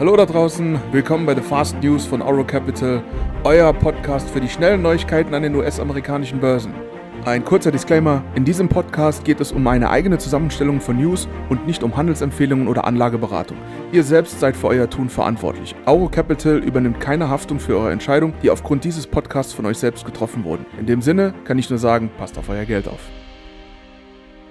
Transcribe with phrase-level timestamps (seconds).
[0.00, 3.02] Hallo da draußen, willkommen bei The Fast News von Oro Capital,
[3.42, 6.72] euer Podcast für die schnellen Neuigkeiten an den US-amerikanischen Börsen.
[7.24, 11.66] Ein kurzer Disclaimer, in diesem Podcast geht es um eine eigene Zusammenstellung von News und
[11.66, 13.58] nicht um Handelsempfehlungen oder Anlageberatung.
[13.90, 15.74] Ihr selbst seid für euer Tun verantwortlich.
[15.84, 20.04] Auro Capital übernimmt keine Haftung für eure Entscheidungen, die aufgrund dieses Podcasts von euch selbst
[20.04, 20.64] getroffen wurden.
[20.78, 23.00] In dem Sinne kann ich nur sagen, passt auf euer Geld auf.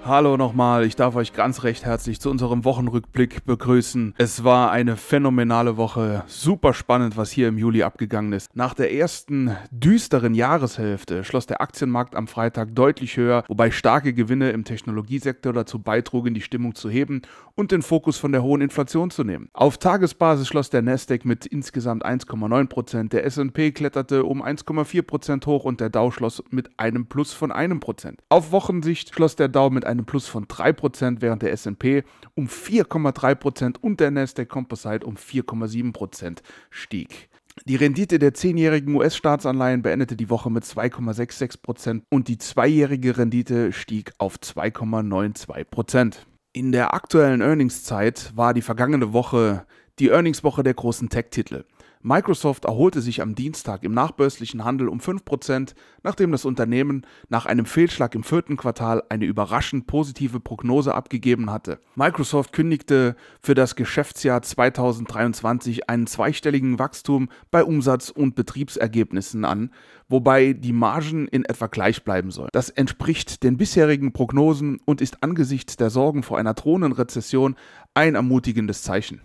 [0.04, 4.14] Hallo nochmal, ich darf euch ganz recht herzlich zu unserem Wochenrückblick begrüßen.
[4.16, 8.54] Es war eine phänomenale Woche, super spannend, was hier im Juli abgegangen ist.
[8.56, 14.50] Nach der ersten düsteren Jahreshälfte schloss der Aktienmarkt am Freitag deutlich höher, wobei starke Gewinne
[14.50, 17.22] im Technologiesektor dazu beitrugen, die Stimmung zu heben
[17.54, 19.50] und den Fokus von der hohen Inflation zu nehmen.
[19.52, 25.80] Auf Tagesbasis schloss der Nasdaq mit insgesamt 1,9%, der S&P kletterte um 1,4% hoch und
[25.80, 28.22] der Dow schloss mit einem Plus von einem Prozent.
[28.28, 32.46] Auf Wochensicht schloss der Dow mit einem einem Plus von 3%, während der S&P um
[32.46, 36.38] 4,3% und der Nasdaq Composite um 4,7%
[36.70, 37.28] stieg.
[37.66, 44.12] Die Rendite der 10-jährigen US-Staatsanleihen beendete die Woche mit 2,66% und die zweijährige Rendite stieg
[44.18, 46.14] auf 2,92%.
[46.52, 49.66] In der aktuellen Earningszeit war die vergangene Woche
[49.98, 51.64] die Earningswoche der großen Tech-Titel.
[52.08, 57.66] Microsoft erholte sich am Dienstag im nachbörslichen Handel um 5%, nachdem das Unternehmen nach einem
[57.66, 61.80] Fehlschlag im vierten Quartal eine überraschend positive Prognose abgegeben hatte.
[61.96, 69.70] Microsoft kündigte für das Geschäftsjahr 2023 einen zweistelligen Wachstum bei Umsatz und Betriebsergebnissen an,
[70.08, 72.48] wobei die Margen in etwa gleich bleiben sollen.
[72.52, 77.54] Das entspricht den bisherigen Prognosen und ist angesichts der Sorgen vor einer drohenden Rezession
[77.92, 79.20] ein ermutigendes Zeichen.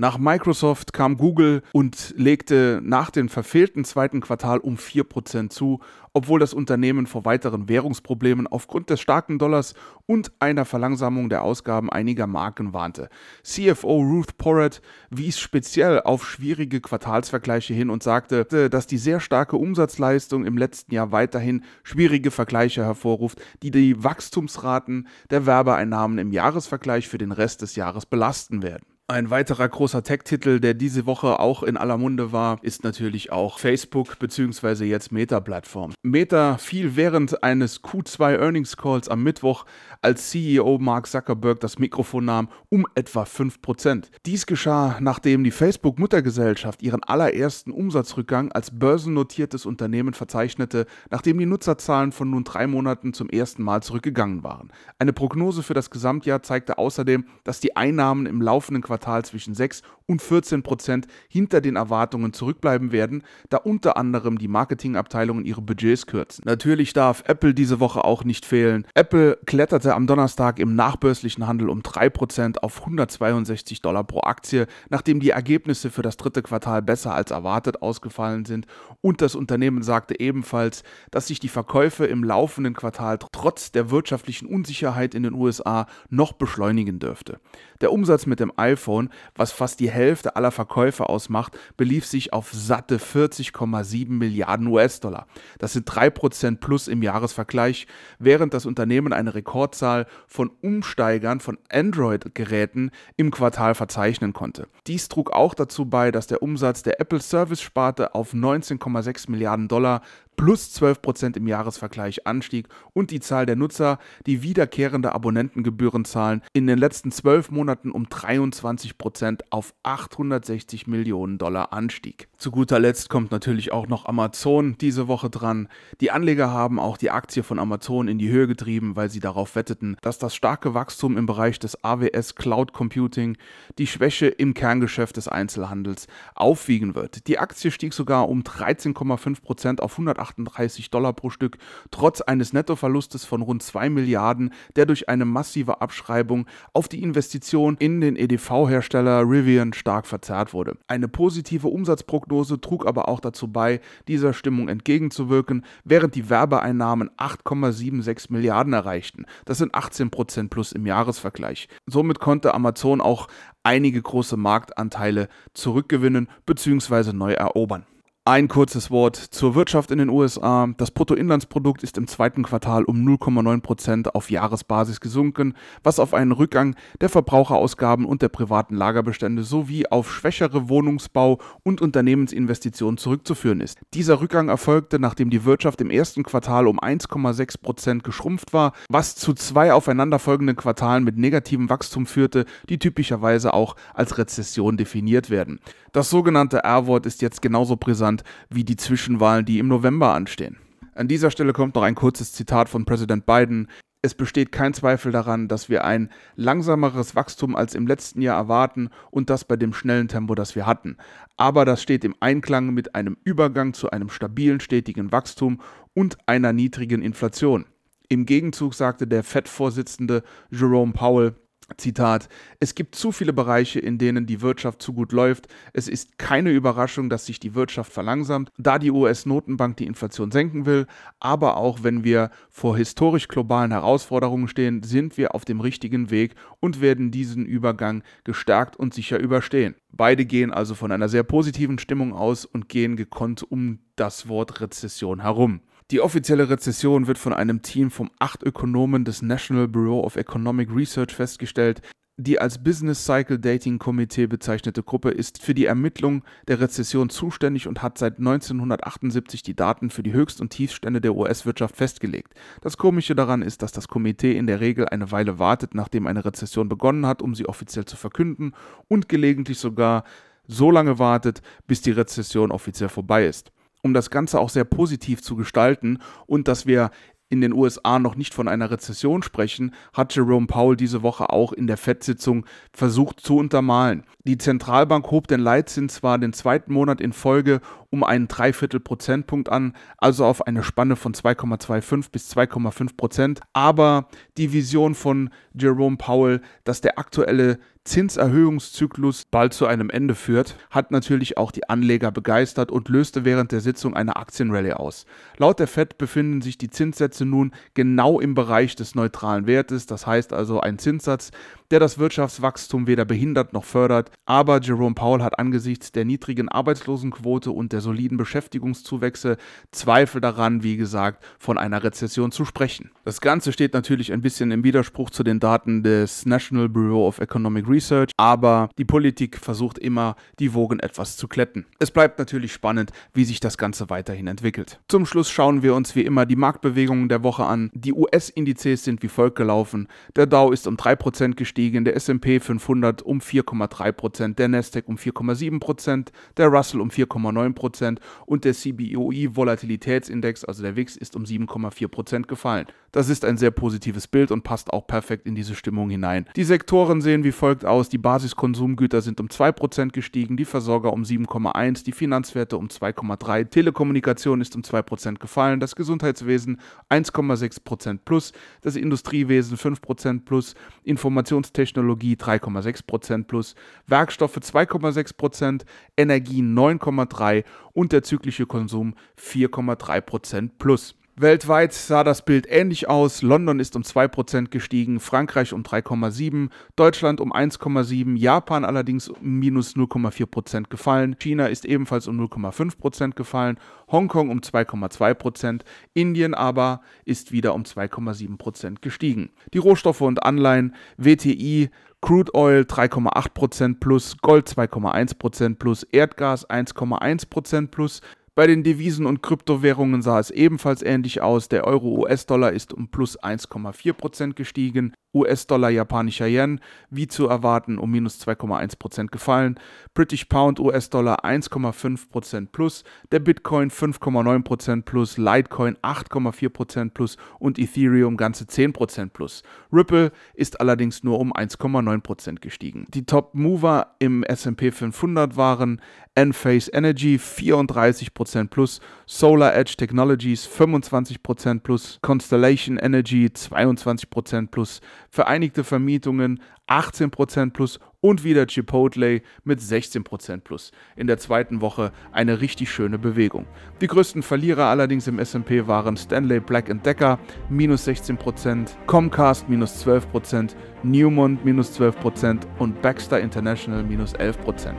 [0.00, 5.80] Nach Microsoft kam Google und legte nach dem verfehlten zweiten Quartal um 4% zu,
[6.14, 9.74] obwohl das Unternehmen vor weiteren Währungsproblemen aufgrund des starken Dollars
[10.06, 13.10] und einer Verlangsamung der Ausgaben einiger Marken warnte.
[13.42, 19.58] CFO Ruth Porrett wies speziell auf schwierige Quartalsvergleiche hin und sagte, dass die sehr starke
[19.58, 27.06] Umsatzleistung im letzten Jahr weiterhin schwierige Vergleiche hervorruft, die die Wachstumsraten der Werbeeinnahmen im Jahresvergleich
[27.06, 28.86] für den Rest des Jahres belasten werden.
[29.10, 33.58] Ein weiterer großer Tech-Titel, der diese Woche auch in aller Munde war, ist natürlich auch
[33.58, 34.84] Facebook bzw.
[34.84, 35.94] jetzt Meta-Plattform.
[36.04, 39.66] Meta fiel während eines Q2 Earnings Calls am Mittwoch,
[40.00, 44.04] als CEO Mark Zuckerberg das Mikrofon nahm, um etwa 5%.
[44.26, 52.12] Dies geschah, nachdem die Facebook-Muttergesellschaft ihren allerersten Umsatzrückgang als börsennotiertes Unternehmen verzeichnete, nachdem die Nutzerzahlen
[52.12, 54.70] von nun drei Monaten zum ersten Mal zurückgegangen waren.
[55.00, 59.54] Eine Prognose für das Gesamtjahr zeigte außerdem, dass die Einnahmen im laufenden Quartal Quartal zwischen
[59.54, 65.62] 6 und 14 Prozent hinter den Erwartungen zurückbleiben werden, da unter anderem die Marketingabteilungen ihre
[65.62, 66.42] Budgets kürzen.
[66.44, 68.86] Natürlich darf Apple diese Woche auch nicht fehlen.
[68.94, 74.66] Apple kletterte am Donnerstag im nachbörslichen Handel um 3 Prozent auf 162 Dollar pro Aktie,
[74.90, 78.66] nachdem die Ergebnisse für das dritte Quartal besser als erwartet ausgefallen sind
[79.00, 84.46] und das Unternehmen sagte ebenfalls, dass sich die Verkäufe im laufenden Quartal trotz der wirtschaftlichen
[84.46, 87.40] Unsicherheit in den USA noch beschleunigen dürfte.
[87.80, 88.89] Der Umsatz mit dem iPhone,
[89.34, 95.26] was fast die Hälfte aller Verkäufe ausmacht, belief sich auf satte 40,7 Milliarden US-Dollar.
[95.58, 97.86] Das sind 3% plus im Jahresvergleich,
[98.18, 104.68] während das Unternehmen eine Rekordzahl von Umsteigern von Android-Geräten im Quartal verzeichnen konnte.
[104.86, 110.02] Dies trug auch dazu bei, dass der Umsatz der Apple Service-Sparte auf 19,6 Milliarden Dollar
[110.40, 116.66] plus 12% im Jahresvergleich anstieg und die Zahl der Nutzer, die wiederkehrende Abonnentengebühren zahlen, in
[116.66, 122.28] den letzten zwölf Monaten um 23% auf 860 Millionen Dollar anstieg.
[122.38, 125.68] Zu guter Letzt kommt natürlich auch noch Amazon diese Woche dran.
[126.00, 129.56] Die Anleger haben auch die Aktie von Amazon in die Höhe getrieben, weil sie darauf
[129.56, 133.36] wetteten, dass das starke Wachstum im Bereich des AWS Cloud Computing
[133.76, 137.26] die Schwäche im Kerngeschäft des Einzelhandels aufwiegen wird.
[137.26, 141.58] Die Aktie stieg sogar um 13,5% auf 108 38 Dollar pro Stück,
[141.90, 147.76] trotz eines Nettoverlustes von rund 2 Milliarden, der durch eine massive Abschreibung auf die Investition
[147.78, 150.76] in den EDV-Hersteller Rivian stark verzerrt wurde.
[150.86, 158.32] Eine positive Umsatzprognose trug aber auch dazu bei, dieser Stimmung entgegenzuwirken, während die Werbeeinnahmen 8,76
[158.32, 159.26] Milliarden erreichten.
[159.44, 161.68] Das sind 18 Prozent plus im Jahresvergleich.
[161.86, 163.28] Somit konnte Amazon auch
[163.62, 167.12] einige große Marktanteile zurückgewinnen bzw.
[167.12, 167.86] neu erobern.
[168.26, 170.68] Ein kurzes Wort zur Wirtschaft in den USA.
[170.76, 176.32] Das Bruttoinlandsprodukt ist im zweiten Quartal um 0,9 Prozent auf Jahresbasis gesunken, was auf einen
[176.32, 183.78] Rückgang der Verbraucherausgaben und der privaten Lagerbestände sowie auf schwächere Wohnungsbau und Unternehmensinvestitionen zurückzuführen ist.
[183.94, 189.16] Dieser Rückgang erfolgte, nachdem die Wirtschaft im ersten Quartal um 1,6 Prozent geschrumpft war, was
[189.16, 195.58] zu zwei aufeinanderfolgenden Quartalen mit negativem Wachstum führte, die typischerweise auch als Rezession definiert werden.
[195.92, 200.56] Das sogenannte R-Wort ist jetzt genauso brisant wie die Zwischenwahlen, die im November anstehen.
[200.94, 203.68] An dieser Stelle kommt noch ein kurzes Zitat von Präsident Biden.
[204.02, 208.90] Es besteht kein Zweifel daran, dass wir ein langsameres Wachstum als im letzten Jahr erwarten
[209.10, 210.96] und das bei dem schnellen Tempo, das wir hatten.
[211.36, 215.60] Aber das steht im Einklang mit einem Übergang zu einem stabilen, stetigen Wachstum
[215.94, 217.66] und einer niedrigen Inflation.
[218.08, 221.34] Im Gegenzug sagte der FED-Vorsitzende Jerome Powell,
[221.76, 222.28] Zitat,
[222.58, 225.48] es gibt zu viele Bereiche, in denen die Wirtschaft zu gut läuft.
[225.72, 230.66] Es ist keine Überraschung, dass sich die Wirtschaft verlangsamt, da die US-Notenbank die Inflation senken
[230.66, 230.86] will.
[231.18, 236.34] Aber auch wenn wir vor historisch globalen Herausforderungen stehen, sind wir auf dem richtigen Weg
[236.60, 239.74] und werden diesen Übergang gestärkt und sicher überstehen.
[239.92, 244.60] Beide gehen also von einer sehr positiven Stimmung aus und gehen gekonnt um das Wort
[244.60, 245.60] Rezession herum.
[245.90, 250.72] Die offizielle Rezession wird von einem Team von acht Ökonomen des National Bureau of Economic
[250.72, 251.82] Research festgestellt.
[252.16, 257.66] Die als Business Cycle Dating Komitee bezeichnete Gruppe ist für die Ermittlung der Rezession zuständig
[257.66, 262.34] und hat seit 1978 die Daten für die Höchst- und Tiefstände der US-Wirtschaft festgelegt.
[262.60, 266.24] Das Komische daran ist, dass das Komitee in der Regel eine Weile wartet, nachdem eine
[266.24, 268.52] Rezession begonnen hat, um sie offiziell zu verkünden
[268.86, 270.04] und gelegentlich sogar
[270.46, 273.50] so lange wartet, bis die Rezession offiziell vorbei ist
[273.82, 276.90] um das Ganze auch sehr positiv zu gestalten und dass wir
[277.30, 281.52] in den USA noch nicht von einer Rezession sprechen, hat Jerome Powell diese Woche auch
[281.52, 284.04] in der FED-Sitzung versucht zu untermalen.
[284.24, 289.48] Die Zentralbank hob den Leitzins zwar den zweiten Monat in Folge um einen Dreiviertel Prozentpunkt
[289.48, 295.96] an, also auf eine Spanne von 2,25 bis 2,5 Prozent, aber die Vision von Jerome
[295.96, 302.12] Powell, dass der aktuelle Zinserhöhungszyklus bald zu einem Ende führt, hat natürlich auch die Anleger
[302.12, 305.06] begeistert und löste während der Sitzung eine Aktienrallye aus.
[305.38, 310.06] Laut der Fed befinden sich die Zinssätze nun genau im Bereich des neutralen Wertes, das
[310.06, 311.32] heißt also ein Zinssatz,
[311.70, 314.10] der das Wirtschaftswachstum weder behindert noch fördert.
[314.26, 319.36] Aber Jerome Powell hat angesichts der niedrigen Arbeitslosenquote und der soliden Beschäftigungszuwächse
[319.70, 322.90] Zweifel daran, wie gesagt, von einer Rezession zu sprechen.
[323.04, 327.20] Das Ganze steht natürlich ein bisschen im Widerspruch zu den Daten des National Bureau of
[327.20, 331.66] Economic Research, aber die Politik versucht immer, die Wogen etwas zu kletten.
[331.78, 334.80] Es bleibt natürlich spannend, wie sich das Ganze weiterhin entwickelt.
[334.88, 337.70] Zum Schluss schauen wir uns wie immer die Marktbewegungen der Woche an.
[337.74, 339.88] Die US-Indizes sind wie folgt gelaufen.
[340.16, 344.96] Der Dow ist um 3% gestiegen gestiegen, der S&P 500 um 4,3%, der Nasdaq um
[344.96, 352.26] 4,7%, der Russell um 4,9% und der CBOE Volatilitätsindex, also der WIX, ist um 7,4%
[352.26, 352.66] gefallen.
[352.92, 356.26] Das ist ein sehr positives Bild und passt auch perfekt in diese Stimmung hinein.
[356.36, 361.02] Die Sektoren sehen wie folgt aus: Die Basiskonsumgüter sind um 2% gestiegen, die Versorger um
[361.02, 368.76] 7,1%, die Finanzwerte um 2,3%, Telekommunikation ist um 2% gefallen, das Gesundheitswesen 1,6% plus, das
[368.76, 370.54] Industriewesen 5% plus,
[370.84, 373.54] Informations Informationstechnologie 3,6% plus,
[373.86, 375.62] Werkstoffe 2,6%,
[375.96, 380.94] Energie 9,3% und der zyklische Konsum 4,3% plus.
[381.16, 383.20] Weltweit sah das Bild ähnlich aus.
[383.20, 389.76] London ist um 2% gestiegen, Frankreich um 3,7%, Deutschland um 1,7%, Japan allerdings um minus
[389.76, 393.58] 0,4% gefallen, China ist ebenfalls um 0,5% gefallen,
[393.90, 395.60] Hongkong um 2,2%,
[395.92, 399.30] Indien aber ist wieder um 2,7% gestiegen.
[399.52, 401.70] Die Rohstoffe und Anleihen, WTI,
[402.02, 408.00] Crude Oil 3,8% plus, Gold 2,1% plus, Erdgas 1,1% plus,
[408.34, 411.48] bei den Devisen und Kryptowährungen sah es ebenfalls ähnlich aus.
[411.48, 414.94] Der Euro-US-Dollar ist um plus 1,4% gestiegen.
[415.14, 419.58] US-Dollar, japanischer Yen, wie zu erwarten, um minus 2,1% gefallen.
[419.94, 422.84] British Pound, US-Dollar 1,5% plus.
[423.10, 425.18] Der Bitcoin 5,9% plus.
[425.18, 427.16] Litecoin 8,4% plus.
[427.38, 429.42] Und Ethereum ganze 10% plus.
[429.72, 432.86] Ripple ist allerdings nur um 1,9% gestiegen.
[432.94, 435.80] Die Top-Mover im SP 500 waren
[436.14, 438.80] Enphase Energy 34% plus.
[439.06, 441.98] Solar Edge Technologies 25% plus.
[442.02, 444.80] Constellation Energy 22% plus.
[445.10, 450.70] Vereinigte Vermietungen 18% plus und wieder Chipotle mit 16% plus.
[450.96, 453.46] In der zweiten Woche eine richtig schöne Bewegung.
[453.80, 460.54] Die größten Verlierer allerdings im SP waren Stanley Black Decker minus 16%, Comcast minus 12%,
[460.82, 464.74] Newmont minus 12% und Baxter International minus 11%.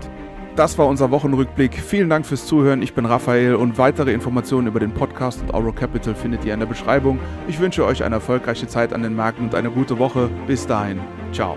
[0.55, 1.75] Das war unser Wochenrückblick.
[1.75, 2.81] Vielen Dank fürs Zuhören.
[2.81, 6.60] Ich bin Raphael und weitere Informationen über den Podcast und Auro Capital findet ihr in
[6.60, 7.20] der Beschreibung.
[7.48, 10.29] Ich wünsche euch eine erfolgreiche Zeit an den Märkten und eine gute Woche.
[10.48, 11.00] Bis dahin.
[11.31, 11.55] Ciao.